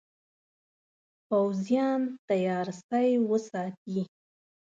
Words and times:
پوځیان 1.27 2.01
تیار 2.27 2.67
سی 2.89 3.09
وساتي. 3.29 3.99